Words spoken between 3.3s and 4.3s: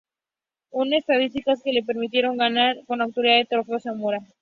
el Trofeo Zamora.